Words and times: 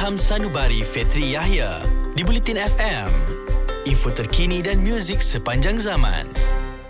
Ilham 0.00 0.16
Sanubari 0.16 0.80
Fetri 0.80 1.36
Yahya 1.36 1.84
di 2.16 2.24
Bulletin 2.24 2.56
FM. 2.56 3.12
Info 3.84 4.08
terkini 4.08 4.64
dan 4.64 4.80
muzik 4.80 5.20
sepanjang 5.20 5.76
zaman. 5.76 6.24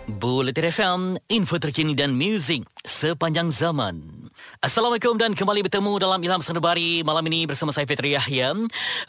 Bulletin 0.06 0.70
FM, 0.70 1.00
info 1.26 1.58
terkini 1.58 1.98
dan 1.98 2.14
muzik 2.14 2.62
sepanjang 2.86 3.50
zaman. 3.50 4.30
Assalamualaikum 4.62 5.18
dan 5.18 5.34
kembali 5.34 5.66
bertemu 5.66 5.98
dalam 5.98 6.22
Ilham 6.22 6.38
Sanubari 6.38 7.02
malam 7.02 7.26
ini 7.26 7.50
bersama 7.50 7.74
saya 7.74 7.82
Fitri 7.82 8.14
Yahya 8.14 8.54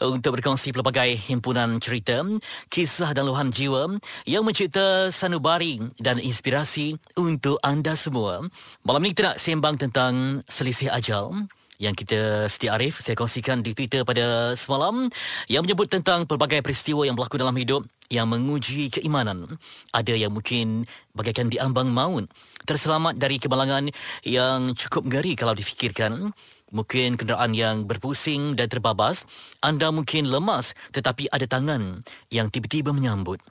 untuk 0.02 0.34
berkongsi 0.34 0.74
pelbagai 0.74 1.22
himpunan 1.30 1.78
cerita, 1.78 2.26
kisah 2.74 3.14
dan 3.14 3.30
luahan 3.30 3.54
jiwa 3.54 4.02
yang 4.26 4.42
mencipta 4.42 5.14
sanubari 5.14 5.78
dan 6.02 6.18
inspirasi 6.18 6.98
untuk 7.14 7.62
anda 7.62 7.94
semua. 7.94 8.42
Malam 8.82 9.06
ini 9.06 9.14
kita 9.14 9.30
nak 9.30 9.38
sembang 9.38 9.78
tentang 9.78 10.42
selisih 10.50 10.90
ajal 10.90 11.46
yang 11.82 11.98
kita 11.98 12.46
setia 12.46 12.78
Arif 12.78 13.02
saya 13.02 13.18
kongsikan 13.18 13.58
di 13.58 13.74
Twitter 13.74 14.06
pada 14.06 14.54
semalam 14.54 15.10
yang 15.50 15.66
menyebut 15.66 15.90
tentang 15.90 16.30
pelbagai 16.30 16.62
peristiwa 16.62 17.02
yang 17.02 17.18
berlaku 17.18 17.42
dalam 17.42 17.58
hidup 17.58 17.82
yang 18.06 18.30
menguji 18.30 18.86
keimanan. 18.94 19.58
Ada 19.90 20.14
yang 20.14 20.30
mungkin 20.30 20.86
bagaikan 21.10 21.50
diambang 21.50 21.90
maut, 21.90 22.30
terselamat 22.62 23.18
dari 23.18 23.42
kemalangan 23.42 23.90
yang 24.22 24.78
cukup 24.78 25.10
ngeri 25.10 25.34
kalau 25.34 25.58
difikirkan. 25.58 26.30
Mungkin 26.72 27.20
kenderaan 27.20 27.52
yang 27.52 27.84
berpusing 27.84 28.56
dan 28.56 28.64
terbabas, 28.64 29.28
anda 29.60 29.92
mungkin 29.92 30.30
lemas 30.30 30.72
tetapi 30.94 31.28
ada 31.28 31.44
tangan 31.44 32.00
yang 32.32 32.48
tiba-tiba 32.48 32.96
menyambut. 32.96 33.42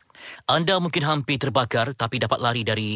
Anda 0.49 0.77
mungkin 0.77 1.03
hampir 1.05 1.37
terbakar 1.41 1.93
tapi 1.93 2.21
dapat 2.21 2.39
lari 2.41 2.61
dari 2.65 2.91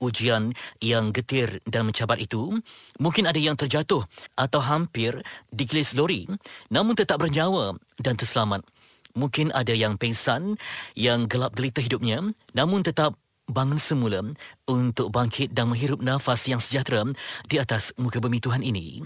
ujian 0.00 0.52
yang 0.80 1.14
getir 1.14 1.60
dan 1.68 1.88
mencabar 1.88 2.16
itu. 2.20 2.52
Mungkin 3.00 3.28
ada 3.28 3.38
yang 3.40 3.56
terjatuh 3.56 4.04
atau 4.36 4.60
hampir 4.60 5.16
digelis 5.50 5.96
lori 5.96 6.26
namun 6.68 6.94
tetap 6.96 7.20
bernyawa 7.22 7.76
dan 8.00 8.16
terselamat. 8.16 8.64
Mungkin 9.10 9.50
ada 9.50 9.74
yang 9.74 9.98
pengsan 9.98 10.54
yang 10.94 11.26
gelap 11.26 11.56
gelita 11.58 11.82
hidupnya 11.82 12.22
namun 12.54 12.86
tetap 12.86 13.18
bangun 13.50 13.78
semula 13.78 14.22
untuk 14.66 15.10
bangkit 15.12 15.52
dan 15.52 15.68
menghirup 15.68 16.00
nafas 16.00 16.46
yang 16.46 16.62
sejahtera 16.62 17.04
di 17.46 17.58
atas 17.58 17.92
muka 17.98 18.22
bumi 18.22 18.38
Tuhan 18.38 18.62
ini. 18.62 19.02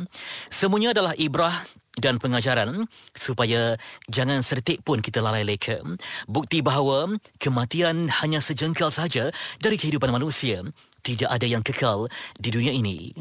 Semuanya 0.53 0.92
adalah 0.95 1.17
ibrah 1.17 1.53
dan 1.98 2.19
pengajaran 2.19 2.86
supaya 3.14 3.78
jangan 4.11 4.42
sedetik 4.42 4.83
pun 4.83 4.98
kita 4.98 5.23
lalai 5.23 5.47
leka. 5.47 5.78
Bukti 6.27 6.61
bahawa 6.61 7.14
kematian 7.39 8.11
hanya 8.23 8.42
sejengkal 8.42 8.91
saja 8.91 9.31
dari 9.62 9.78
kehidupan 9.78 10.11
manusia. 10.11 10.62
Tidak 11.05 11.29
ada 11.29 11.45
yang 11.45 11.61
kekal 11.61 12.08
di 12.41 12.48
dunia 12.48 12.73
ini. 12.73 13.12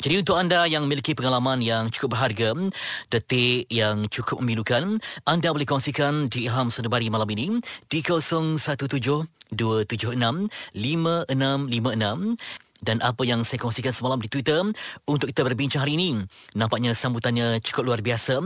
Jadi 0.00 0.16
untuk 0.16 0.40
anda 0.40 0.64
yang 0.64 0.88
memiliki 0.88 1.12
pengalaman 1.12 1.60
yang 1.60 1.92
cukup 1.92 2.16
berharga, 2.16 2.56
detik 3.12 3.68
yang 3.68 4.08
cukup 4.08 4.40
memilukan, 4.40 4.96
anda 5.28 5.52
boleh 5.52 5.68
kongsikan 5.68 6.32
di 6.32 6.48
Ilham 6.48 6.72
Senebari 6.72 7.12
malam 7.12 7.28
ini 7.28 7.60
di 7.84 8.00
017 8.00 8.56
276 9.52 10.48
5656 10.72 12.69
dan 12.84 13.00
apa 13.04 13.24
yang 13.24 13.44
saya 13.44 13.60
kongsikan 13.60 13.92
semalam 13.92 14.20
di 14.20 14.28
Twitter 14.28 14.60
untuk 15.08 15.28
kita 15.30 15.44
berbincang 15.44 15.84
hari 15.84 15.96
ini. 15.96 16.20
Nampaknya 16.56 16.96
sambutannya 16.96 17.60
cukup 17.64 17.92
luar 17.92 18.00
biasa. 18.00 18.40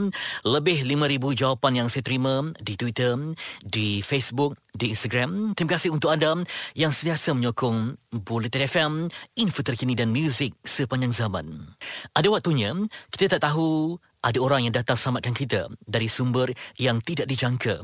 Lebih 0.47 0.83
5,000 0.87 1.33
jawapan 1.35 1.83
yang 1.83 1.87
saya 1.91 2.03
terima 2.03 2.51
di 2.59 2.75
Twitter, 2.75 3.15
di 3.63 3.99
Facebook, 4.03 4.59
di 4.75 4.91
Instagram. 4.91 5.55
Terima 5.55 5.79
kasih 5.79 5.95
untuk 5.95 6.11
anda 6.11 6.35
yang 6.75 6.91
sentiasa 6.91 7.31
menyokong 7.31 7.95
Bulletin 8.23 8.63
FM, 8.67 8.93
info 9.39 9.63
terkini 9.63 9.95
dan 9.95 10.11
muzik 10.11 10.55
sepanjang 10.63 11.15
zaman. 11.15 11.75
Ada 12.11 12.27
waktunya, 12.27 12.75
kita 13.11 13.39
tak 13.39 13.51
tahu 13.51 13.99
ada 14.25 14.41
orang 14.41 14.65
yang 14.65 14.73
datang 14.73 14.97
selamatkan 14.97 15.37
kita 15.37 15.69
dari 15.85 16.09
sumber 16.09 16.49
yang 16.81 16.97
tidak 17.05 17.29
dijangka. 17.29 17.77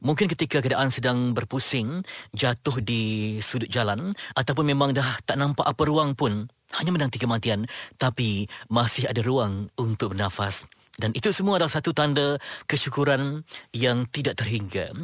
Mungkin 0.00 0.32
ketika 0.32 0.64
keadaan 0.64 0.88
sedang 0.88 1.36
berpusing, 1.36 2.00
jatuh 2.32 2.80
di 2.80 3.36
sudut 3.44 3.68
jalan 3.68 4.16
ataupun 4.32 4.64
memang 4.64 4.96
dah 4.96 5.20
tak 5.28 5.36
nampak 5.36 5.68
apa 5.68 5.82
ruang 5.84 6.16
pun, 6.16 6.48
hanya 6.80 6.90
menanti 6.90 7.20
kematian 7.20 7.68
tapi 8.00 8.48
masih 8.72 9.04
ada 9.04 9.20
ruang 9.20 9.68
untuk 9.76 10.16
bernafas. 10.16 10.64
Dan 10.96 11.12
itu 11.12 11.34
semua 11.34 11.60
adalah 11.60 11.74
satu 11.74 11.92
tanda 11.92 12.38
kesyukuran 12.64 13.44
yang 13.76 14.08
tidak 14.08 14.40
terhingga. 14.40 14.94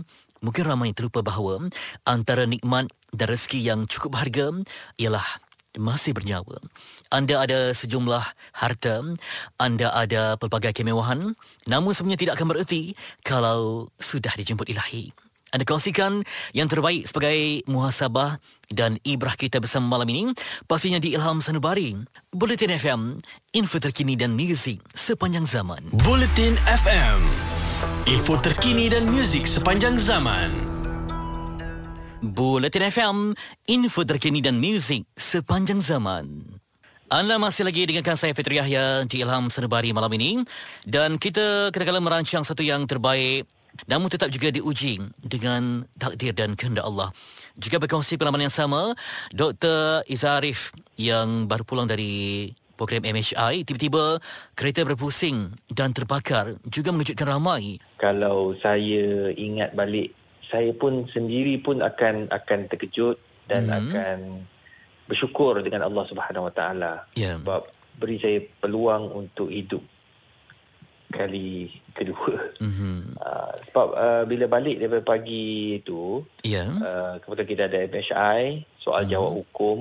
Mungkin 0.41 0.65
ramai 0.65 0.97
terlupa 0.97 1.21
bahawa 1.21 1.69
antara 2.09 2.49
nikmat 2.49 2.89
dan 3.13 3.27
rezeki 3.29 3.61
yang 3.61 3.85
cukup 3.85 4.17
berharga 4.17 4.65
ialah 4.97 5.27
masih 5.79 6.17
bernyawa. 6.17 6.59
Anda 7.11 7.43
ada 7.43 7.71
sejumlah 7.75 8.25
harta, 8.57 9.03
anda 9.59 9.89
ada 9.95 10.35
pelbagai 10.41 10.75
kemewahan, 10.75 11.35
namun 11.67 11.93
sebenarnya 11.95 12.21
tidak 12.27 12.35
akan 12.39 12.49
bererti 12.51 12.95
kalau 13.23 13.91
sudah 13.99 14.35
dijemput 14.35 14.67
ilahi. 14.71 15.15
Anda 15.51 15.67
kongsikan 15.67 16.23
yang 16.55 16.71
terbaik 16.71 17.11
sebagai 17.11 17.67
muhasabah 17.67 18.39
dan 18.71 19.03
ibrah 19.03 19.35
kita 19.35 19.59
bersama 19.59 19.99
malam 19.99 20.07
ini 20.07 20.31
pastinya 20.71 21.03
di 21.03 21.19
Ilham 21.19 21.43
Sanubari. 21.43 21.99
Bulletin 22.31 22.71
FM, 22.71 23.19
info 23.59 23.83
terkini 23.83 24.15
dan 24.15 24.39
muzik 24.39 24.79
sepanjang 24.95 25.43
zaman. 25.43 25.83
Bulletin 26.07 26.55
FM, 26.71 27.19
info 28.07 28.39
terkini 28.39 28.87
dan 28.87 29.11
muzik 29.11 29.51
sepanjang 29.51 29.99
zaman. 29.99 30.70
Bulletin 32.21 32.85
FM, 32.85 33.17
info 33.65 34.05
terkini 34.05 34.45
dan 34.45 34.61
muzik 34.61 35.09
sepanjang 35.17 35.81
zaman. 35.81 36.45
Anda 37.09 37.41
masih 37.41 37.65
lagi 37.65 37.89
dengarkan 37.89 38.13
saya 38.13 38.37
Fitri 38.37 38.61
Yahya 38.61 39.09
di 39.09 39.25
Ilham 39.25 39.49
Senebari 39.49 39.89
malam 39.97 40.13
ini 40.13 40.45
dan 40.85 41.17
kita 41.17 41.73
kadang-kadang 41.73 42.05
merancang 42.05 42.45
satu 42.45 42.61
yang 42.61 42.85
terbaik 42.85 43.49
namun 43.89 44.13
tetap 44.13 44.29
juga 44.29 44.53
diuji 44.53 45.01
dengan 45.25 45.89
takdir 45.97 46.37
dan 46.37 46.53
kehendak 46.61 46.85
Allah. 46.85 47.09
Jika 47.57 47.81
berkongsi 47.81 48.21
pengalaman 48.21 48.53
yang 48.53 48.55
sama, 48.55 48.93
Dr. 49.33 50.05
Izarif 50.05 50.77
yang 51.01 51.49
baru 51.49 51.65
pulang 51.65 51.89
dari 51.89 52.53
program 52.77 53.01
MHI, 53.01 53.65
tiba-tiba 53.65 54.21
kereta 54.53 54.85
berpusing 54.85 55.57
dan 55.73 55.97
terbakar 55.97 56.61
juga 56.69 56.93
mengejutkan 56.93 57.33
ramai. 57.33 57.81
Kalau 57.97 58.53
saya 58.61 59.33
ingat 59.33 59.73
balik, 59.73 60.20
saya 60.51 60.75
pun 60.75 61.07
sendiri 61.09 61.57
pun 61.63 61.81
akan 61.81 62.29
akan 62.29 62.61
terkejut 62.69 63.17
dan 63.47 63.71
hmm. 63.71 63.79
akan 63.79 64.19
bersyukur 65.11 65.59
dengan 65.63 65.87
Allah 65.87 66.05
Subhanahu 66.07 66.47
Wa 66.51 66.55
Taala 66.55 66.95
yeah. 67.19 67.35
sebab 67.39 67.67
beri 67.99 68.17
saya 68.23 68.39
peluang 68.63 69.11
untuk 69.11 69.51
hidup 69.51 69.83
kali 71.11 71.75
kedua. 71.91 72.55
Mm-hmm. 72.63 73.19
Uh, 73.19 73.53
sebab 73.69 73.89
uh, 73.99 74.23
bila 74.25 74.47
balik 74.47 74.79
daripada 74.79 75.03
pagi 75.03 75.83
itu, 75.83 76.23
yeah. 76.47 76.71
uh, 76.79 77.15
kebetulan 77.19 77.51
kita 77.51 77.63
ada 77.67 77.79
MHI, 77.91 78.65
soal 78.79 79.05
mm-hmm. 79.05 79.13
jawab 79.13 79.33
hukum. 79.43 79.79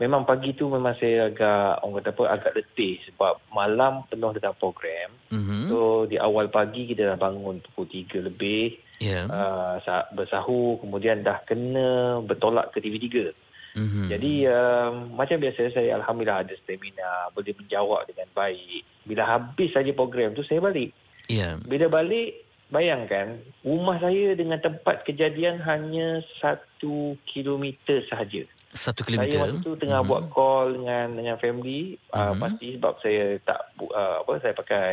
Memang 0.00 0.24
pagi 0.24 0.56
tu 0.56 0.72
memang 0.72 0.96
saya 0.96 1.28
agak 1.28 1.84
orang 1.84 2.00
kata 2.00 2.10
apa 2.16 2.22
agak 2.32 2.52
letih 2.56 2.96
sebab 3.04 3.36
malam 3.52 4.00
penuh 4.08 4.32
dengan 4.32 4.56
program. 4.56 5.12
Mm-hmm. 5.28 5.62
So 5.68 6.08
di 6.08 6.16
awal 6.16 6.48
pagi 6.48 6.88
kita 6.88 7.12
dah 7.12 7.18
bangun 7.20 7.60
pukul 7.60 7.84
3 8.08 8.30
lebih. 8.32 8.80
Yeah. 9.00 9.24
Uh, 9.32 9.80
bersahur 10.12 10.76
kemudian 10.84 11.24
dah 11.24 11.40
kena 11.48 12.20
bertolak 12.20 12.68
ke 12.76 12.84
TV3. 12.84 13.32
Mm-hmm. 13.70 14.06
Jadi 14.12 14.32
uh, 14.44 14.90
macam 15.16 15.40
biasa 15.40 15.72
saya 15.72 15.96
alhamdulillah 15.96 16.44
ada 16.44 16.54
stamina 16.60 17.32
boleh 17.32 17.56
menjawab 17.56 18.04
dengan 18.04 18.28
baik. 18.36 18.84
Bila 19.08 19.24
habis 19.24 19.72
saja 19.72 19.90
program 19.96 20.36
tu 20.36 20.44
saya 20.44 20.60
balik. 20.60 20.92
Yeah. 21.32 21.56
Bila 21.64 21.88
balik 21.88 22.44
bayangkan 22.68 23.40
rumah 23.64 23.96
saya 23.98 24.36
dengan 24.36 24.60
tempat 24.60 25.08
kejadian 25.08 25.64
hanya 25.64 26.20
satu 26.36 27.16
kilometer 27.24 28.04
sahaja. 28.04 28.44
Satu 28.70 29.02
kilometer. 29.02 29.32
Saya 29.32 29.42
waktu 29.48 29.64
tu 29.64 29.80
tengah 29.80 30.04
mm-hmm. 30.04 30.12
buat 30.12 30.24
call 30.28 30.76
dengan 30.76 31.06
dengan 31.16 31.36
family 31.40 31.96
mm-hmm. 31.96 32.20
uh, 32.20 32.34
pasti 32.36 32.66
sebab 32.76 32.94
saya 33.00 33.24
tak 33.48 33.60
uh, 33.80 34.22
apa 34.28 34.32
saya 34.44 34.54
pakai 34.54 34.92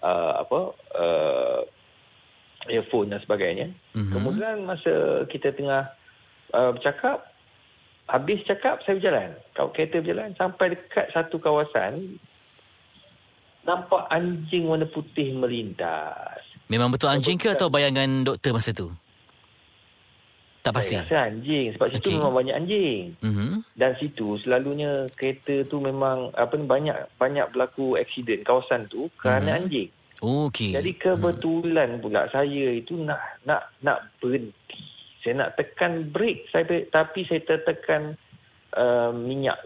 uh, 0.00 0.32
apa 0.40 0.60
uh, 0.96 1.60
earphone 2.72 3.12
dan 3.12 3.20
sebagainya. 3.20 3.68
Mm-hmm. 3.92 4.12
Kemudian 4.16 4.56
masa 4.64 5.28
kita 5.28 5.52
tengah 5.52 5.92
uh, 6.56 6.72
bercakap 6.72 7.32
Habis 8.12 8.42
cakap 8.44 8.82
saya 8.82 8.98
berjalan. 8.98 9.30
Kau 9.54 9.70
kereta 9.70 10.02
berjalan 10.02 10.34
sampai 10.34 10.74
dekat 10.74 11.06
satu 11.14 11.38
kawasan 11.38 12.18
nampak 13.62 14.10
anjing 14.10 14.66
warna 14.66 14.84
putih 14.90 15.32
melintas. 15.38 16.42
Memang 16.66 16.90
betul 16.90 17.08
anjing 17.08 17.38
ke 17.38 17.54
atau 17.54 17.70
bayangan 17.70 18.26
doktor 18.26 18.52
masa 18.52 18.74
tu? 18.74 18.90
Tak 20.62 20.78
pasti. 20.78 20.94
Saya 20.94 21.06
rasa 21.06 21.18
anjing 21.30 21.66
sebab 21.74 21.86
okay. 21.90 21.94
situ 21.98 22.08
memang 22.14 22.34
banyak 22.34 22.54
anjing. 22.54 23.02
Mm-hmm. 23.22 23.50
Dan 23.74 23.90
situ 23.98 24.26
selalunya 24.42 25.06
kereta 25.14 25.62
tu 25.66 25.78
memang 25.78 26.34
apa 26.34 26.54
ni 26.58 26.66
banyak 26.66 26.96
banyak 27.16 27.46
berlaku 27.54 27.96
aksiden 27.96 28.42
kawasan 28.42 28.90
tu 28.92 29.08
kerana 29.16 29.56
mm-hmm. 29.56 29.58
anjing. 29.62 29.90
Okey. 30.22 30.78
Jadi 30.78 30.92
kebetulan 30.94 31.98
mm. 31.98 32.00
pula 32.00 32.30
saya 32.30 32.70
itu 32.70 32.94
nak 32.94 33.18
nak 33.42 33.74
nak 33.82 34.06
berhenti 34.22 34.78
saya 35.22 35.46
nak 35.46 35.50
tekan 35.58 36.06
brake 36.10 36.46
saya 36.50 36.66
tapi 36.90 37.26
saya 37.26 37.42
tertekan 37.42 38.14
uh, 38.74 39.10
minyak 39.14 39.58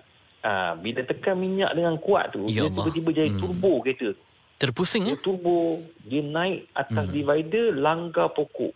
uh, 0.44 0.76
bila 0.80 1.00
tekan 1.04 1.36
minyak 1.40 1.72
dengan 1.72 1.96
kuat 1.96 2.32
tu 2.32 2.44
ya 2.48 2.68
dia 2.68 2.72
tiba-tiba 2.72 3.10
jadi 3.12 3.30
hmm. 3.32 3.40
turbo 3.40 3.80
kereta 3.80 4.12
Terpusing 4.56 5.04
Dia 5.04 5.12
ya? 5.12 5.20
turbo, 5.20 5.84
dia 6.00 6.24
naik 6.24 6.72
atas 6.72 7.04
hmm. 7.04 7.12
divider, 7.12 7.66
langgar 7.76 8.32
pokok. 8.32 8.72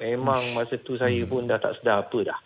Memang 0.00 0.40
Ush. 0.40 0.54
masa 0.56 0.74
tu 0.80 0.96
saya 0.96 1.20
hmm. 1.20 1.28
pun 1.28 1.44
dah 1.44 1.60
tak 1.60 1.76
sedar 1.76 2.00
apa 2.00 2.18
dah. 2.32 2.38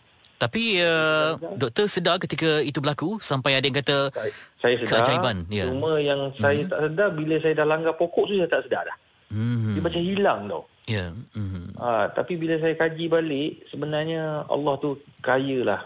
Tapi 0.43 0.83
uh, 0.83 1.39
doktor 1.55 1.87
sedar 1.87 2.19
ketika 2.19 2.59
itu 2.59 2.83
berlaku 2.83 3.23
sampai 3.23 3.55
ada 3.55 3.63
yang 3.63 3.79
kata 3.79 4.11
saya, 4.59 4.75
sedar. 4.83 5.07
Keajaiban. 5.07 5.47
Ya. 5.47 5.71
Cuma 5.71 6.03
yang 6.03 6.35
saya 6.35 6.67
hmm. 6.67 6.71
tak 6.75 6.81
sedar 6.91 7.09
bila 7.15 7.35
saya 7.39 7.55
dah 7.55 7.67
langgar 7.71 7.95
pokok 7.95 8.27
tu 8.27 8.35
saya 8.35 8.51
tak 8.51 8.67
sedar 8.67 8.83
dah. 8.91 8.97
Hmm. 9.31 9.79
Dia 9.79 9.83
macam 9.87 10.03
hilang 10.03 10.41
tau. 10.51 10.63
Ya. 10.91 11.15
Hmm. 11.39 11.71
Ha, 11.79 12.11
tapi 12.11 12.35
bila 12.35 12.59
saya 12.59 12.75
kaji 12.75 13.07
balik 13.07 13.71
sebenarnya 13.71 14.51
Allah 14.51 14.75
tu 14.83 14.99
kaya 15.23 15.63
lah. 15.63 15.83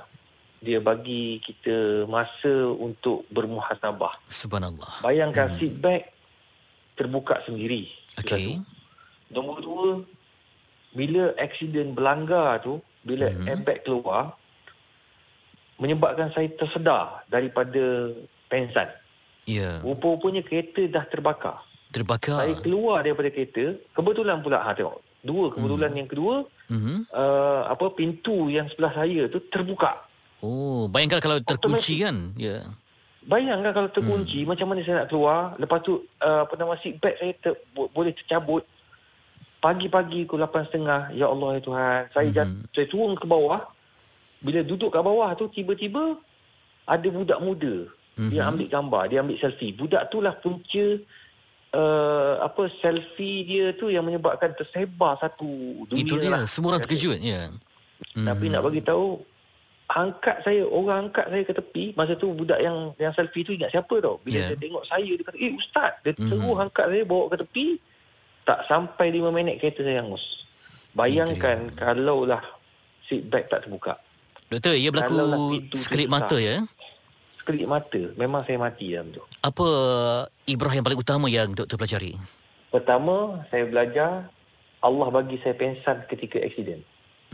Dia 0.65 0.81
bagi 0.81 1.37
kita 1.45 2.09
masa 2.09 2.73
untuk 2.73 3.29
bermuhasabah. 3.29 4.17
Subhanallah. 4.33 5.05
Bayangkan 5.05 5.53
hmm. 5.53 5.57
seat 5.61 5.75
back 5.85 6.17
terbuka 6.97 7.45
sendiri. 7.45 7.93
Okey. 8.25 8.65
Nombor 9.29 9.61
dua, 9.61 9.89
bila 10.97 11.37
aksiden 11.37 11.93
berlanggar 11.93 12.65
tu, 12.65 12.81
bila 13.05 13.29
hmm. 13.29 13.53
airbag 13.53 13.85
keluar, 13.85 14.33
menyebabkan 15.77 16.33
saya 16.33 16.49
tersedar 16.57 17.25
daripada 17.29 18.13
pensan. 18.49 18.89
Ya. 19.47 19.61
Yeah. 19.61 19.75
Rupa-rupanya 19.85 20.43
kereta 20.43 20.89
dah 20.91 21.05
terbakar. 21.07 21.63
Terbakar. 21.95 22.43
Saya 22.43 22.55
keluar 22.59 23.07
daripada 23.07 23.31
kereta, 23.31 23.79
kebetulan 23.95 24.43
pula, 24.43 24.61
ha 24.61 24.75
tengok, 24.75 24.99
dua 25.23 25.55
kebetulan 25.55 25.91
hmm. 25.95 26.01
yang 26.03 26.09
kedua, 26.11 26.35
hmm. 26.69 26.99
uh, 27.15 27.63
apa 27.71 27.87
pintu 27.95 28.51
yang 28.51 28.67
sebelah 28.69 28.93
saya 28.93 29.31
tu 29.31 29.39
terbuka. 29.47 30.03
Oh, 30.45 30.91
bayangkan 30.91 31.23
kalau 31.23 31.39
terkunci 31.41 32.03
kan? 32.03 32.37
Ya. 32.37 32.61
Yeah. 32.61 32.65
Bayangkan 33.27 33.75
kalau 33.75 33.91
terkunci 33.91 34.47
hmm. 34.47 34.49
macam 34.55 34.67
mana 34.71 34.87
saya 34.87 35.03
nak 35.03 35.11
keluar. 35.11 35.39
Lepas 35.59 35.79
tu 35.83 36.07
uh, 36.23 36.47
apa 36.47 36.55
nama 36.55 36.79
seat 36.79 37.03
belt 37.03 37.17
saya 37.19 37.33
ter, 37.35 37.55
boleh 37.75 38.15
tercabut. 38.15 38.63
Pagi-pagi 39.57 40.31
pukul 40.31 40.47
8.30 40.47 41.19
ya 41.19 41.27
Allah 41.27 41.49
ya 41.59 41.61
Tuhan. 41.63 42.01
Saya 42.15 42.29
hmm. 42.31 42.37
jat, 42.37 42.49
saya 42.71 42.87
turun 42.87 43.19
ke 43.19 43.27
bawah. 43.27 43.67
Bila 44.41 44.61
duduk 44.63 44.93
kat 44.93 45.03
bawah 45.03 45.33
tu 45.35 45.49
tiba-tiba 45.49 46.19
ada 46.87 47.09
budak 47.11 47.41
muda. 47.43 47.89
Hmm. 48.17 48.33
Dia 48.33 48.49
ambil 48.49 48.69
gambar, 48.69 49.03
dia 49.13 49.19
ambil 49.21 49.37
selfie. 49.37 49.77
Budak 49.77 50.09
tu 50.09 50.25
lah 50.25 50.33
punca 50.39 50.87
uh, 51.77 52.35
apa 52.41 52.63
selfie 52.81 53.45
dia 53.45 53.77
tu 53.77 53.93
yang 53.93 54.07
menyebabkan 54.07 54.57
tersebar 54.57 55.21
satu 55.21 55.85
dunia. 55.89 56.01
Itu 56.01 56.15
dia, 56.17 56.31
lah. 56.33 56.43
semua 56.49 56.77
orang 56.77 56.85
terkejut 56.85 57.21
ya. 57.21 57.53
Tapi 58.13 58.45
hmm. 58.49 58.53
nak 58.57 58.63
bagi 58.65 58.81
tahu 58.81 59.21
angkat 59.87 60.43
saya 60.43 60.67
orang 60.67 61.07
angkat 61.07 61.27
saya 61.31 61.43
ke 61.47 61.55
tepi 61.55 61.85
masa 61.95 62.19
tu 62.19 62.35
budak 62.35 62.59
yang 62.59 62.91
yang 62.99 63.15
selfie 63.15 63.47
tu 63.47 63.55
ingat 63.55 63.71
siapa 63.71 64.03
tau 64.03 64.19
bila 64.27 64.43
yeah. 64.43 64.49
dia 64.51 64.59
tengok 64.59 64.83
saya 64.83 65.13
dia 65.15 65.23
kata 65.23 65.39
eh 65.39 65.53
ustaz 65.55 65.93
dia 66.03 66.11
mm-hmm. 66.11 66.27
terus 66.27 66.59
angkat 66.59 66.87
saya 66.91 67.03
bawa 67.07 67.25
ke 67.31 67.37
tepi 67.47 67.67
tak 68.43 68.61
sampai 68.67 69.07
5 69.15 69.31
minit 69.31 69.55
kereta 69.63 69.87
saya 69.87 70.03
hangus 70.03 70.43
bayangkan 70.91 71.71
Itu 71.71 71.79
kalau 71.79 72.27
lah 72.27 72.43
seat 73.07 73.31
belt 73.31 73.47
tak 73.47 73.63
terbuka 73.63 73.95
doktor 74.53 74.75
ia 74.79 74.91
berlaku 74.95 75.21
sekelip 75.75 76.09
mata 76.11 76.37
ya 76.39 76.63
sekelip 77.43 77.67
mata 77.67 78.03
memang 78.15 78.43
saya 78.47 78.59
mati 78.59 78.95
dalam 78.95 79.11
tu 79.15 79.23
apa 79.43 79.67
ibrah 80.47 80.73
yang 80.75 80.85
paling 80.87 81.01
utama 81.01 81.27
yang 81.31 81.55
doktor 81.55 81.79
pelajari 81.79 82.15
pertama 82.71 83.43
saya 83.51 83.65
belajar 83.67 84.29
Allah 84.85 85.09
bagi 85.11 85.41
saya 85.43 85.57
pensan 85.57 86.07
ketika 86.07 86.39
aksiden 86.43 86.85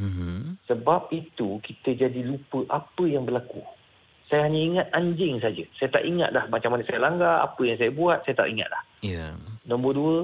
Mm-hmm. 0.00 0.67
Sebab 0.69 1.12
itu 1.12 1.61
kita 1.61 1.94
jadi 1.94 2.20
lupa 2.25 2.64
apa 2.73 3.05
yang 3.05 3.29
berlaku. 3.29 3.61
Saya 4.26 4.49
hanya 4.49 4.61
ingat 4.61 4.87
anjing 4.97 5.37
saja. 5.38 5.64
Saya 5.76 5.88
tak 5.93 6.09
ingat 6.09 6.32
dah 6.32 6.49
macam 6.49 6.73
mana 6.73 6.82
saya 6.88 7.05
langgar, 7.05 7.44
apa 7.44 7.61
yang 7.69 7.76
saya 7.76 7.93
buat, 7.93 8.25
saya 8.25 8.35
tak 8.41 8.49
ingat 8.49 8.69
dah. 8.73 8.82
Yeah. 9.05 9.37
Nombor 9.69 9.93
dua, 9.93 10.17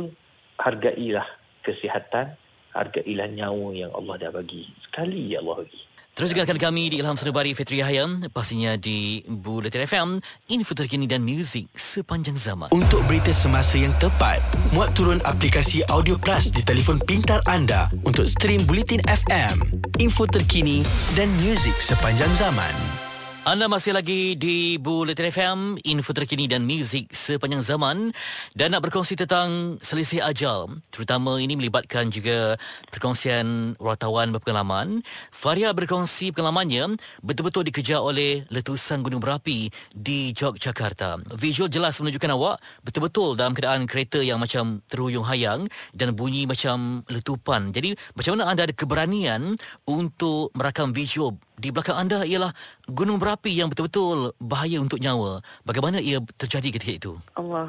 hargailah 0.56 1.28
kesihatan, 1.60 2.32
hargailah 2.72 3.28
nyawa 3.28 3.68
yang 3.76 3.92
Allah 3.92 4.16
dah 4.16 4.30
bagi. 4.32 4.64
Sekali 4.80 5.36
ya 5.36 5.44
Allah 5.44 5.60
bagi. 5.60 5.80
Terus 6.18 6.34
dengarkan 6.34 6.58
kami 6.58 6.90
di 6.90 6.98
Ilham 6.98 7.14
Senubari 7.14 7.54
Fitri 7.54 7.78
Hayam 7.78 8.26
pastinya 8.34 8.74
di 8.74 9.22
Buletin 9.22 9.86
FM 9.86 10.18
info 10.50 10.74
terkini 10.74 11.06
dan 11.06 11.22
muzik 11.22 11.70
sepanjang 11.78 12.34
zaman. 12.34 12.74
Untuk 12.74 13.06
berita 13.06 13.30
semasa 13.30 13.78
yang 13.78 13.94
tepat, 14.02 14.42
muat 14.74 14.90
turun 14.98 15.22
aplikasi 15.22 15.86
Audio 15.86 16.18
Plus 16.18 16.50
di 16.50 16.66
telefon 16.66 16.98
pintar 17.06 17.38
anda 17.46 17.86
untuk 18.02 18.26
stream 18.26 18.66
Buletin 18.66 18.98
FM, 19.06 19.62
info 20.02 20.26
terkini 20.26 20.82
dan 21.14 21.30
muzik 21.38 21.78
sepanjang 21.78 22.34
zaman. 22.34 23.07
Anda 23.48 23.64
masih 23.64 23.96
lagi 23.96 24.36
di 24.36 24.76
Buletin 24.76 25.32
FM, 25.32 25.58
info 25.80 26.12
terkini 26.12 26.44
dan 26.44 26.68
muzik 26.68 27.08
sepanjang 27.16 27.64
zaman 27.64 28.12
dan 28.52 28.76
nak 28.76 28.84
berkongsi 28.84 29.16
tentang 29.16 29.80
selisih 29.80 30.20
ajal. 30.20 30.68
Terutama 30.92 31.40
ini 31.40 31.56
melibatkan 31.56 32.12
juga 32.12 32.60
perkongsian 32.92 33.72
wartawan 33.80 34.36
berpengalaman. 34.36 35.00
Faria 35.32 35.72
berkongsi 35.72 36.28
pengalamannya 36.28 37.00
betul-betul 37.24 37.64
dikejar 37.64 38.04
oleh 38.04 38.44
letusan 38.52 39.00
gunung 39.00 39.24
berapi 39.24 39.72
di 39.96 40.36
Yogyakarta. 40.36 41.16
Visual 41.32 41.72
jelas 41.72 41.96
menunjukkan 42.04 42.36
awak 42.36 42.60
betul-betul 42.84 43.32
dalam 43.32 43.56
keadaan 43.56 43.88
kereta 43.88 44.20
yang 44.20 44.44
macam 44.44 44.84
terhuyung 44.92 45.24
hayang 45.24 45.72
dan 45.96 46.12
bunyi 46.12 46.44
macam 46.44 47.00
letupan. 47.08 47.72
Jadi 47.72 47.96
macam 48.12 48.36
mana 48.36 48.52
anda 48.52 48.68
ada 48.68 48.76
keberanian 48.76 49.56
untuk 49.88 50.52
merakam 50.52 50.92
visual 50.92 51.32
di 51.58 51.74
belakang 51.74 51.98
anda 51.98 52.22
ialah 52.22 52.54
gunung 52.86 53.18
berapi 53.18 53.50
yang 53.50 53.66
betul-betul 53.66 54.30
bahaya 54.38 54.78
untuk 54.78 55.02
nyawa. 55.02 55.42
Bagaimana 55.66 55.98
ia 55.98 56.22
terjadi 56.38 56.78
ketika 56.78 56.92
itu? 56.94 57.12
Allah. 57.34 57.66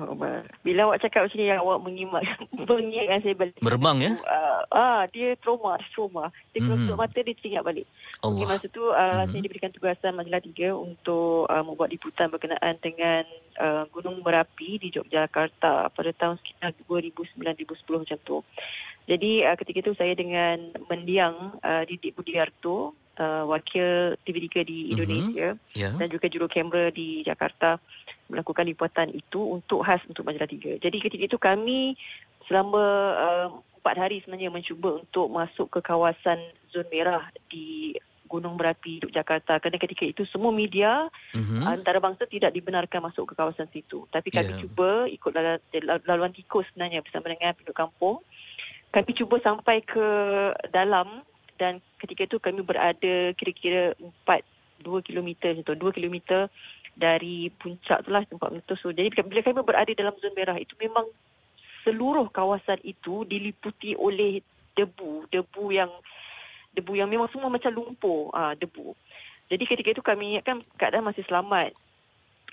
Bila 0.61 0.93
awak 0.93 1.01
cakap 1.01 1.25
macam 1.25 1.37
ni, 1.41 1.49
awak 1.49 1.79
mengimak, 1.81 2.23
mengingatkan 2.69 3.19
saya 3.25 3.35
balik. 3.35 3.57
Meremang 3.65 3.97
ya? 3.97 4.13
Uh, 4.21 4.61
ah, 4.69 5.01
dia 5.09 5.33
trauma, 5.41 5.81
trauma. 5.89 6.29
Dia 6.53 6.61
mm-hmm. 6.61 6.85
keluar 6.85 6.99
mata, 7.01 7.17
dia 7.17 7.33
teringat 7.33 7.63
balik. 7.65 7.85
Allah. 8.21 8.37
Okay, 8.37 8.45
masa 8.45 8.65
tu 8.69 8.85
uh, 8.85 8.93
mm-hmm. 8.93 9.29
saya 9.33 9.41
diberikan 9.41 9.71
tugasan 9.73 10.13
majalah 10.13 10.41
tiga 10.45 10.69
untuk 10.77 11.49
uh, 11.49 11.63
membuat 11.65 11.89
liputan 11.89 12.29
berkenaan 12.29 12.77
dengan 12.77 13.25
uh, 13.57 13.83
gunung 13.89 14.21
berapi 14.21 14.77
di 14.77 14.93
Yogyakarta 14.93 15.89
pada 15.89 16.11
tahun 16.13 16.37
sekitar 16.37 16.77
2009-2010 16.85 18.01
macam 18.05 18.17
tu. 18.21 18.37
Jadi 19.09 19.41
uh, 19.41 19.57
ketika 19.57 19.89
itu 19.89 19.93
saya 19.97 20.13
dengan 20.13 20.69
mendiang 20.85 21.57
uh, 21.65 21.81
Didik 21.89 22.13
Budiarto 22.13 22.93
uh, 23.19 23.43
wakil 23.45 24.15
TV3 24.23 24.47
di 24.65 24.79
mhm. 24.87 24.91
Indonesia 24.95 25.49
mm-hmm. 25.53 25.77
yeah. 25.77 25.93
dan 25.93 26.07
juga 26.07 26.25
juru 26.31 26.47
kamera 26.47 26.89
di 26.89 27.21
Jakarta 27.21 27.77
melakukan 28.31 28.65
liputan 28.65 29.09
itu 29.11 29.41
untuk 29.41 29.83
khas 29.83 30.01
untuk 30.07 30.23
majalah 30.23 30.47
3. 30.47 30.79
Jadi 30.79 30.97
ketika 31.01 31.23
itu 31.25 31.37
kami 31.37 31.97
selama 32.47 32.83
uh, 33.19 33.47
empat 33.81 33.95
uh, 33.97 34.01
hari 34.01 34.21
sebenarnya 34.23 34.49
mencuba 34.53 35.01
untuk 35.01 35.27
masuk 35.29 35.67
ke 35.67 35.79
kawasan 35.81 36.39
zon 36.69 36.85
merah 36.93 37.25
di 37.49 37.97
Gunung 38.29 38.53
Berapi 38.61 39.01
Yogyakarta 39.01 39.57
kerana 39.57 39.81
ketika 39.81 40.05
itu 40.05 40.21
semua 40.29 40.53
media 40.53 41.09
mm-hmm. 41.33 41.65
antarabangsa 41.65 42.29
tidak 42.29 42.53
dibenarkan 42.53 43.09
masuk 43.09 43.33
ke 43.33 43.33
kawasan 43.33 43.65
situ. 43.73 44.05
Tapi 44.13 44.29
kami 44.29 44.53
yeah. 44.53 44.61
cuba 44.61 44.89
ikut 45.09 45.31
laluan 46.05 46.29
tikus 46.29 46.69
sebenarnya 46.69 47.01
bersama 47.01 47.33
dengan 47.33 47.57
penduduk 47.57 47.73
kampung. 47.73 48.21
Kami 48.93 49.11
cuba 49.17 49.41
sampai 49.41 49.81
ke 49.81 50.05
dalam 50.69 51.25
dan 51.59 51.83
ketika 51.99 52.23
itu 52.23 52.37
kami 52.39 52.63
berada 52.63 53.35
kira-kira 53.35 53.93
4 54.23 54.41
2 54.79 55.03
km 55.03 55.29
macam 55.59 55.75
2 55.75 55.97
km 55.99 56.47
dari 56.95 57.51
puncak 57.59 58.07
tu 58.07 58.09
lah 58.11 58.23
tempat 58.23 58.47
meletus 58.51 58.79
tu. 58.79 58.95
Jadi 58.95 59.11
bila 59.27 59.43
kami 59.43 59.59
berada 59.63 59.91
dalam 59.91 60.15
zon 60.23 60.31
merah 60.31 60.55
itu 60.55 60.71
memang 60.79 61.03
seluruh 61.83 62.27
kawasan 62.31 62.79
itu 62.83 63.27
diliputi 63.27 63.95
oleh 63.99 64.39
debu, 64.75 65.27
debu 65.31 65.65
yang 65.71 65.91
debu 66.71 66.95
yang 66.95 67.11
memang 67.11 67.27
semua 67.31 67.51
macam 67.51 67.71
lumpur, 67.75 68.31
ah 68.31 68.51
ha, 68.51 68.55
debu. 68.55 68.95
Jadi 69.49 69.63
ketika 69.65 69.89
itu 69.91 70.03
kami 70.05 70.37
ingatkan 70.37 70.61
keadaan 70.77 71.09
masih 71.09 71.25
selamat 71.25 71.73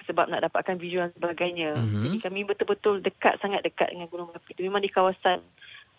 sebab 0.06 0.30
nak 0.30 0.46
dapatkan 0.48 0.78
visual 0.78 1.10
dan 1.10 1.14
sebagainya. 1.18 1.70
Mm-hmm. 1.76 2.02
Jadi 2.06 2.16
kami 2.22 2.40
betul-betul 2.46 3.02
dekat 3.02 3.36
sangat 3.42 3.60
dekat 3.66 3.92
dengan 3.92 4.06
gunung 4.06 4.30
api 4.32 4.54
itu. 4.54 4.62
Memang 4.64 4.80
di 4.80 4.88
kawasan 4.88 5.42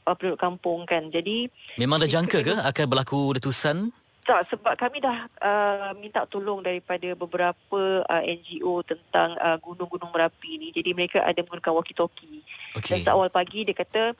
uh, 0.07 0.15
penduduk 0.15 0.39
kampung 0.39 0.87
kan. 0.87 1.11
Jadi 1.11 1.51
memang 1.75 1.99
dah 1.99 2.07
jangka 2.07 2.39
ke 2.39 2.55
akan 2.55 2.85
berlaku 2.87 3.35
letusan? 3.35 3.91
Tak, 4.27 4.51
sebab 4.51 4.75
kami 4.75 4.99
dah 4.99 5.23
uh, 5.39 5.95
minta 5.95 6.27
tolong 6.27 6.59
daripada 6.59 7.15
beberapa 7.15 8.03
uh, 8.03 8.23
NGO 8.27 8.83
tentang 8.83 9.39
uh, 9.39 9.55
gunung-gunung 9.55 10.11
merapi 10.11 10.59
ni. 10.59 10.75
Jadi 10.75 10.91
mereka 10.91 11.23
ada 11.23 11.39
menggunakan 11.39 11.71
walkie-talkie. 11.71 12.43
Okay. 12.75 13.07
Dan 13.07 13.15
awal 13.15 13.31
pagi 13.31 13.63
dia 13.63 13.71
kata, 13.71 14.11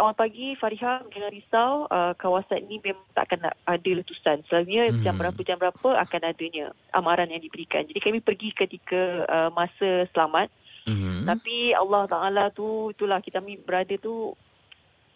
awal 0.00 0.16
pagi 0.16 0.56
Fariha 0.56 1.04
jangan 1.12 1.28
risau, 1.28 1.84
uh, 1.92 2.16
kawasan 2.16 2.64
ini 2.64 2.80
memang 2.80 3.04
tak 3.12 3.28
akan 3.28 3.52
ada 3.52 3.90
letusan. 3.92 4.40
Selalunya 4.48 4.88
hmm. 4.88 5.04
jam 5.04 5.20
berapa 5.20 5.40
jam 5.44 5.60
berapa 5.60 5.88
akan 6.08 6.20
adanya 6.24 6.72
amaran 6.96 7.28
yang 7.28 7.44
diberikan. 7.44 7.84
Jadi 7.84 8.00
kami 8.00 8.24
pergi 8.24 8.56
ketika 8.56 9.28
uh, 9.28 9.50
masa 9.52 10.08
selamat. 10.16 10.48
Hmm. 10.88 11.28
Tapi 11.28 11.76
Allah 11.76 12.08
Ta'ala 12.08 12.44
tu, 12.48 12.96
itulah 12.96 13.20
kita 13.20 13.44
berada 13.60 13.92
tu 14.00 14.32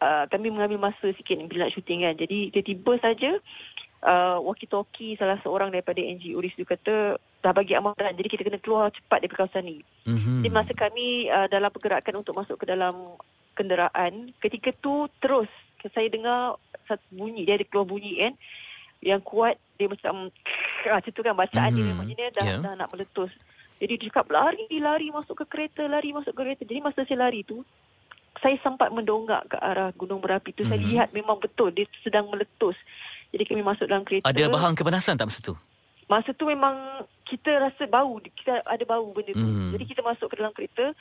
uh, 0.01 0.25
kami 0.31 0.51
mengambil 0.51 0.91
masa 0.91 1.13
sikit 1.15 1.39
bila 1.47 1.67
nak 1.67 1.75
syuting 1.75 2.07
kan. 2.07 2.15
Jadi 2.17 2.51
tiba-tiba 2.51 2.93
saja 2.99 3.31
uh, 4.05 4.37
walkie 4.41 4.69
talkie 4.69 5.17
salah 5.17 5.41
seorang 5.41 5.73
daripada 5.73 5.99
NGO 5.99 6.39
di 6.39 6.53
situ 6.53 6.65
kata 6.69 7.19
dah 7.45 7.53
bagi 7.53 7.77
amaran 7.77 8.17
jadi 8.17 8.29
kita 8.29 8.43
kena 8.49 8.61
keluar 8.61 8.89
cepat 8.93 9.25
dari 9.25 9.33
kawasan 9.33 9.65
ni. 9.65 9.79
Mm-hmm. 10.09 10.41
Jadi 10.41 10.51
masa 10.53 10.73
kami 10.73 11.29
uh, 11.29 11.49
dalam 11.49 11.69
pergerakan 11.69 12.15
untuk 12.21 12.37
masuk 12.37 12.57
ke 12.57 12.65
dalam 12.69 13.17
kenderaan 13.53 14.33
ketika 14.41 14.73
tu 14.73 15.09
terus 15.21 15.49
saya 15.93 16.09
dengar 16.09 16.57
satu 16.89 17.05
bunyi 17.13 17.45
dia 17.45 17.61
ada 17.61 17.65
keluar 17.69 17.85
bunyi 17.85 18.17
kan 18.17 18.33
yang 19.05 19.21
kuat 19.21 19.61
dia 19.77 19.85
macam 19.85 20.33
ah, 20.89 20.97
macam 20.97 21.13
tu 21.13 21.21
kan 21.21 21.37
bacaan 21.37 21.69
mm-hmm. 21.73 21.77
dia 21.77 21.93
memang 21.93 22.07
dia 22.09 22.29
dah, 22.33 22.47
yeah. 22.47 22.61
dah 22.61 22.75
nak 22.77 22.89
meletus. 22.93 23.33
Jadi 23.75 24.01
dia 24.01 24.09
cakap 24.09 24.33
lari 24.33 24.65
lari 24.81 25.13
masuk 25.13 25.45
ke 25.45 25.47
kereta 25.51 25.85
lari 25.85 26.17
masuk 26.17 26.33
ke 26.33 26.41
kereta. 26.41 26.63
Jadi 26.65 26.81
masa 26.81 27.05
saya 27.05 27.29
lari 27.29 27.45
tu 27.45 27.61
saya 28.43 28.57
sempat 28.63 28.91
mendongak 28.91 29.47
ke 29.47 29.57
arah 29.61 29.91
gunung 29.95 30.19
berapi 30.19 30.51
tu 30.51 30.65
mm-hmm. 30.65 30.71
saya 30.71 30.81
mhm. 30.81 30.91
lihat 30.91 31.09
memang 31.15 31.39
betul 31.39 31.71
dia 31.71 31.87
sedang 32.03 32.27
meletus. 32.31 32.77
Jadi 33.35 33.43
kami 33.51 33.63
masuk 33.67 33.91
dalam 33.91 34.07
kereta. 34.07 34.31
Ada 34.31 34.47
bahan 34.47 34.79
kepanasan 34.79 35.19
tak 35.19 35.27
masa 35.27 35.43
tu? 35.43 35.55
Masa 36.07 36.31
tu 36.31 36.47
memang 36.47 37.03
kita 37.25 37.51
rasa 37.57 37.83
bau 37.89 38.21
kita 38.21 38.61
ada 38.63 38.85
bau 38.85 39.09
benda 39.17 39.33
tu 39.33 39.41
hmm. 39.41 39.73
jadi 39.75 39.85
kita 39.89 40.01
masuk 40.05 40.29
ke 40.29 40.37
dalam 40.37 40.53
kereta 40.53 40.93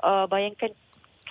uh, 0.00 0.24
bayangkan 0.26 0.72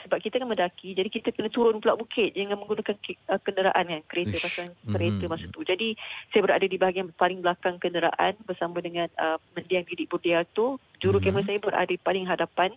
sebab 0.04 0.20
kita 0.20 0.42
kan 0.42 0.48
mendaki 0.50 0.92
jadi 0.92 1.08
kita 1.08 1.32
kena 1.32 1.48
turun 1.48 1.80
pula 1.80 1.96
bukit 1.96 2.36
dengan 2.36 2.60
menggunakan 2.60 2.96
uh, 3.32 3.40
kenderaan 3.40 3.86
kan 3.88 4.02
kereta 4.06 4.36
Ish. 4.36 4.44
pasal 4.44 4.66
kereta 4.92 5.24
hmm. 5.24 5.32
masa 5.32 5.46
tu 5.48 5.62
jadi 5.64 5.96
saya 6.30 6.42
berada 6.44 6.66
di 6.68 6.78
bahagian 6.78 7.08
paling 7.16 7.40
belakang 7.40 7.80
kenderaan 7.80 8.34
bersama 8.44 8.84
dengan 8.84 9.08
uh, 9.16 9.40
mendiang 9.56 9.88
Didik 9.88 10.12
Budiato 10.12 10.78
juru 11.00 11.18
hmm. 11.18 11.26
kamera 11.26 11.46
saya 11.48 11.60
berada 11.64 11.88
di 11.88 11.98
paling 11.98 12.26
hadapan 12.28 12.70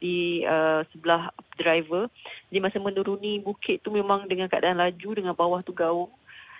di 0.00 0.42
uh, 0.48 0.82
sebelah 0.90 1.30
driver 1.60 2.08
jadi 2.48 2.58
masa 2.58 2.80
menuruni 2.80 3.38
bukit 3.38 3.84
tu 3.84 3.92
memang 3.92 4.26
dengan 4.26 4.48
keadaan 4.48 4.80
laju 4.80 5.10
dengan 5.12 5.34
bawah 5.36 5.60
tu 5.62 5.70
gaung 5.70 6.10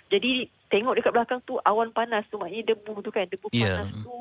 jadi 0.07 0.45
tengok 0.69 0.97
dekat 0.97 1.11
belakang 1.13 1.39
tu 1.45 1.57
awan 1.61 1.89
panas 1.89 2.25
tu 2.29 2.37
maknanya 2.37 2.73
debu 2.73 3.01
tu 3.01 3.09
kan 3.09 3.25
debu 3.25 3.49
yeah. 3.53 3.81
panas 3.81 3.93
tu 4.05 4.13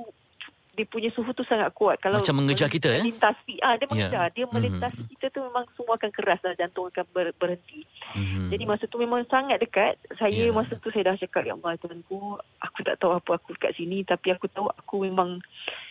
dia 0.73 0.89
punya 0.89 1.13
suhu 1.13 1.37
tu 1.37 1.45
sangat 1.45 1.69
kuat 1.77 2.01
kalau 2.01 2.17
macam 2.17 2.41
mengejar 2.41 2.65
kita 2.73 2.89
eh 2.97 3.05
melintasi 3.05 3.61
ah 3.61 3.77
dia 3.77 3.87
mengejar 3.93 4.25
yeah. 4.25 4.33
dia 4.33 4.45
melintasi 4.49 5.05
mm-hmm. 5.05 5.13
kita 5.21 5.27
tu 5.29 5.41
memang 5.45 5.65
semua 5.77 5.95
akan 6.01 6.11
keras 6.11 6.41
dan 6.41 6.57
jantung 6.57 6.89
akan 6.89 7.05
ber, 7.13 7.29
berhenti 7.37 7.85
mm-hmm. 8.17 8.49
jadi 8.49 8.65
masa 8.65 8.85
tu 8.89 8.97
memang 8.97 9.21
sangat 9.29 9.61
dekat 9.61 10.01
saya 10.17 10.49
yeah. 10.49 10.57
masa 10.57 10.73
tu 10.81 10.89
saya 10.89 11.13
dah 11.13 11.21
cakap 11.21 11.45
ya 11.45 11.53
Allah 11.53 11.77
tuanku 11.77 12.41
aku 12.57 12.79
tak 12.81 12.97
tahu 12.97 13.13
apa 13.13 13.31
aku 13.37 13.53
dekat 13.53 13.77
sini 13.77 14.01
tapi 14.01 14.33
aku 14.33 14.49
tahu 14.49 14.73
aku 14.73 15.05
memang 15.05 15.45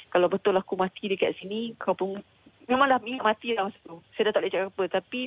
kalau 0.09 0.25
betul 0.25 0.57
aku 0.57 0.73
mati 0.73 1.13
dekat 1.13 1.37
sini 1.37 1.77
kau 1.77 1.93
pun 1.93 2.17
memanglah 2.65 2.97
mati 3.21 3.53
lah 3.53 3.69
masa 3.69 3.77
tu 3.85 4.01
saya 4.17 4.33
dah 4.33 4.33
tak 4.33 4.41
boleh 4.41 4.53
cakap 4.53 4.67
apa 4.73 4.83
tapi 4.97 5.21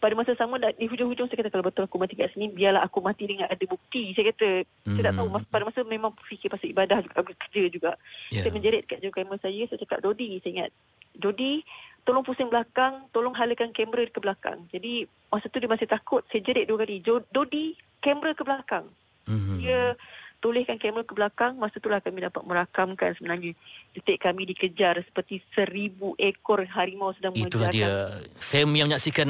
pada 0.00 0.14
masa 0.18 0.36
sama 0.36 0.60
di 0.60 0.86
hujung-hujung 0.86 1.28
saya 1.28 1.40
kata 1.40 1.50
kalau 1.52 1.64
betul 1.64 1.84
aku 1.88 1.96
mati 1.96 2.14
kat 2.14 2.30
sini 2.36 2.52
biarlah 2.52 2.84
aku 2.84 3.00
mati 3.00 3.24
dengan 3.24 3.48
ada 3.48 3.64
bukti 3.64 4.12
saya 4.12 4.30
kata 4.34 4.64
hmm. 4.64 4.94
saya 4.96 5.04
tak 5.10 5.14
tahu 5.16 5.28
hmm. 5.32 5.44
pada 5.48 5.64
masa 5.64 5.80
memang 5.86 6.12
fikir 6.28 6.48
pasal 6.52 6.68
ibadah 6.68 6.98
juga 7.00 7.16
aku 7.20 7.32
kerja 7.32 7.62
juga 7.72 7.90
yeah. 8.28 8.44
saya 8.44 8.52
menjerit 8.52 8.84
kat 8.84 9.00
juru 9.00 9.12
kamera 9.16 9.40
saya 9.40 9.62
saya 9.66 9.78
cakap 9.80 10.04
Dodi 10.04 10.38
saya 10.44 10.50
ingat 10.52 10.70
Dodi 11.14 11.64
tolong 12.04 12.26
pusing 12.26 12.52
belakang 12.52 13.08
tolong 13.16 13.32
halakan 13.32 13.72
kamera 13.72 14.04
ke 14.06 14.20
belakang 14.20 14.68
jadi 14.68 15.08
masa 15.32 15.48
tu 15.48 15.56
dia 15.56 15.70
masih 15.70 15.88
takut 15.88 16.20
saya 16.28 16.44
jerit 16.44 16.68
dua 16.68 16.84
kali 16.84 17.00
Dodi 17.04 17.74
kamera 18.04 18.36
ke 18.36 18.44
belakang 18.44 18.86
mm-hmm. 19.24 19.56
dia 19.62 19.96
tolehkan 20.44 20.76
kamera 20.76 21.08
ke 21.08 21.16
belakang 21.16 21.56
masa 21.56 21.80
itulah 21.80 22.04
kami 22.04 22.20
dapat 22.20 22.44
merakamkan 22.44 23.16
sebenarnya 23.16 23.56
detik 23.96 24.20
kami 24.20 24.44
dikejar 24.52 25.00
seperti 25.00 25.40
seribu 25.56 26.12
ekor 26.20 26.68
harimau 26.68 27.16
sedang 27.16 27.32
itulah 27.32 27.72
dia. 27.72 28.12
Saya 28.36 28.68
yang 28.68 28.92
menyaksikan 28.92 29.28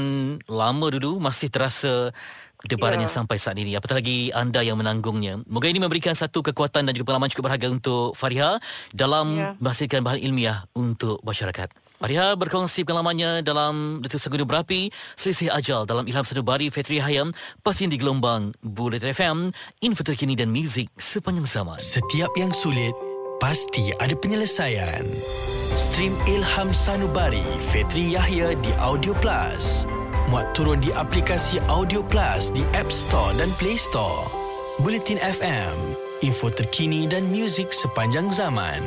lama 0.50 0.86
dulu 0.90 1.22
masih 1.22 1.54
terasa 1.54 2.10
debaran 2.66 2.98
ya. 2.98 3.06
yang 3.06 3.12
sampai 3.22 3.38
saat 3.38 3.54
ini. 3.62 3.78
Apatah 3.78 4.02
lagi 4.02 4.34
anda 4.34 4.66
yang 4.66 4.74
menanggungnya. 4.74 5.46
Moga 5.46 5.70
ini 5.70 5.78
memberikan 5.78 6.18
satu 6.18 6.42
kekuatan 6.42 6.90
dan 6.90 6.92
juga 6.96 7.14
pengalaman 7.14 7.30
cukup 7.30 7.46
berharga 7.46 7.70
untuk 7.70 8.18
Fariha 8.18 8.58
dalam 8.90 9.38
ya. 9.38 9.54
menghasilkan 9.62 10.02
bahan 10.02 10.18
ilmiah 10.18 10.66
untuk 10.74 11.22
masyarakat 11.22 11.83
Maria 12.04 12.36
berkongsi 12.36 12.84
pengalamannya 12.84 13.40
dalam 13.40 14.04
Detik 14.04 14.20
Segudu 14.20 14.44
Berapi, 14.44 14.92
Selisih 15.16 15.48
Ajal 15.48 15.88
dalam 15.88 16.04
Ilham 16.04 16.20
Senubari 16.20 16.68
Fetri 16.68 17.00
Hayam, 17.00 17.32
pasin 17.64 17.88
di 17.88 17.96
gelombang 17.96 18.52
Bullet 18.60 19.00
FM, 19.00 19.48
info 19.80 20.04
terkini 20.04 20.36
dan 20.36 20.52
muzik 20.52 20.92
sepanjang 21.00 21.48
zaman. 21.48 21.80
Setiap 21.80 22.28
yang 22.36 22.52
sulit, 22.52 22.92
pasti 23.40 23.88
ada 24.04 24.12
penyelesaian. 24.12 25.00
Stream 25.80 26.12
Ilham 26.28 26.76
Sanubari 26.76 27.40
Fetri 27.72 28.12
Yahya 28.12 28.52
di 28.52 28.68
Audio 28.84 29.16
Plus. 29.24 29.88
Muat 30.28 30.52
turun 30.52 30.84
di 30.84 30.92
aplikasi 30.92 31.56
Audio 31.72 32.04
Plus 32.04 32.52
di 32.52 32.68
App 32.76 32.92
Store 32.92 33.32
dan 33.40 33.48
Play 33.56 33.80
Store. 33.80 34.28
Bulletin 34.84 35.16
FM, 35.24 35.96
info 36.20 36.52
terkini 36.52 37.08
dan 37.08 37.32
muzik 37.32 37.72
sepanjang 37.72 38.28
zaman. 38.28 38.84